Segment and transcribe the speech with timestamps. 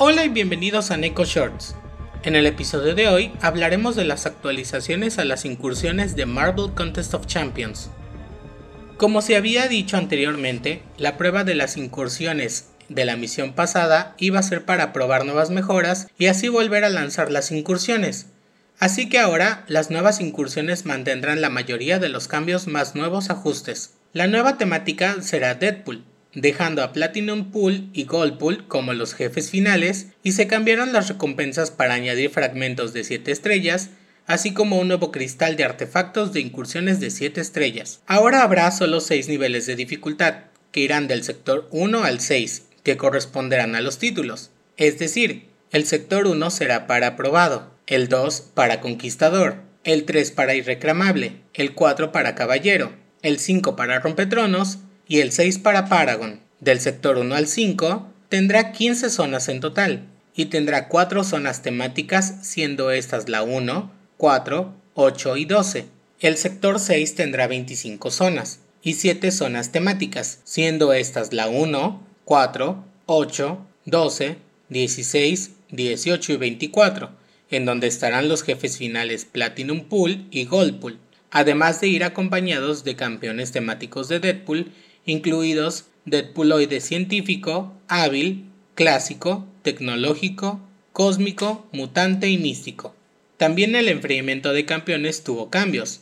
[0.00, 1.74] Hola y bienvenidos a Neko Shorts.
[2.22, 7.14] En el episodio de hoy hablaremos de las actualizaciones a las incursiones de Marvel Contest
[7.14, 7.90] of Champions.
[8.96, 14.38] Como se había dicho anteriormente, la prueba de las incursiones de la misión pasada iba
[14.38, 18.26] a ser para probar nuevas mejoras y así volver a lanzar las incursiones.
[18.78, 23.94] Así que ahora las nuevas incursiones mantendrán la mayoría de los cambios más nuevos ajustes.
[24.12, 26.04] La nueva temática será Deadpool,
[26.40, 31.08] dejando a Platinum Pool y Gold Pool como los jefes finales, y se cambiaron las
[31.08, 33.90] recompensas para añadir fragmentos de 7 estrellas,
[34.26, 38.00] así como un nuevo cristal de artefactos de incursiones de 7 estrellas.
[38.06, 42.96] Ahora habrá solo 6 niveles de dificultad, que irán del sector 1 al 6, que
[42.96, 44.50] corresponderán a los títulos.
[44.76, 50.54] Es decir, el sector 1 será para aprobado, el 2 para conquistador, el 3 para
[50.54, 56.40] irreclamable, el 4 para caballero, el 5 para rompetronos y el 6 para Paragon.
[56.60, 62.34] Del sector 1 al 5 tendrá 15 zonas en total y tendrá 4 zonas temáticas
[62.42, 65.86] siendo estas la 1, 4, 8 y 12.
[66.20, 72.84] El sector 6 tendrá 25 zonas y 7 zonas temáticas siendo estas la 1, 4,
[73.06, 74.36] 8, 12,
[74.68, 77.10] 16, 18 y 24,
[77.50, 80.98] en donde estarán los jefes finales Platinum Pool y Gold Pool,
[81.30, 84.72] además de ir acompañados de campeones temáticos de Deadpool
[85.04, 90.60] incluidos Deadpooloide científico, hábil, clásico, tecnológico,
[90.92, 92.94] cósmico, mutante y místico.
[93.36, 96.00] También el enfriamiento de campeones tuvo cambios.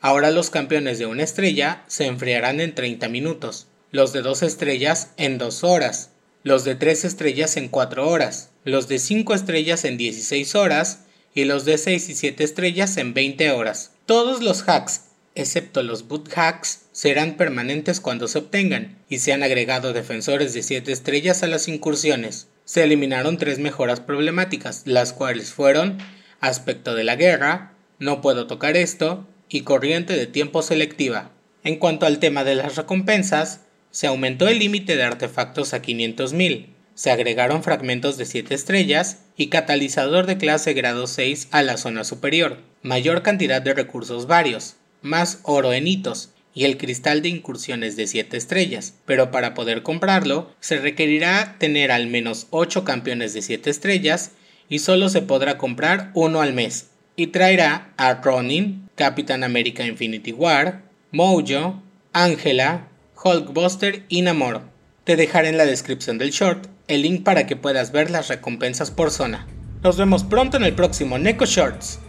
[0.00, 5.12] Ahora los campeones de una estrella se enfriarán en 30 minutos, los de dos estrellas
[5.16, 6.10] en 2 horas,
[6.42, 11.44] los de 3 estrellas en 4 horas, los de 5 estrellas en 16 horas y
[11.44, 13.92] los de 6 y 7 estrellas en 20 horas.
[14.06, 15.02] Todos los hacks
[15.34, 20.62] excepto los boot hacks, serán permanentes cuando se obtengan, y se han agregado defensores de
[20.62, 22.48] 7 estrellas a las incursiones.
[22.64, 25.98] Se eliminaron tres mejoras problemáticas, las cuales fueron
[26.40, 31.30] aspecto de la guerra, no puedo tocar esto, y corriente de tiempo selectiva.
[31.62, 36.73] En cuanto al tema de las recompensas, se aumentó el límite de artefactos a 500.000,
[36.94, 42.04] se agregaron fragmentos de 7 estrellas y catalizador de clase grado 6 a la zona
[42.04, 47.96] superior, mayor cantidad de recursos varios, más oro en hitos y el cristal de incursiones
[47.96, 53.42] de 7 estrellas, pero para poder comprarlo se requerirá tener al menos 8 campeones de
[53.42, 54.30] 7 estrellas
[54.68, 56.90] y solo se podrá comprar uno al mes.
[57.16, 60.82] Y traerá a Ronin, Capitán America Infinity War,
[61.12, 61.82] Mojo,
[62.12, 62.88] Angela,
[63.22, 64.73] Hulkbuster y Namor.
[65.04, 68.90] Te dejaré en la descripción del short el link para que puedas ver las recompensas
[68.90, 69.46] por zona.
[69.82, 72.00] Nos vemos pronto en el próximo Neko Shorts.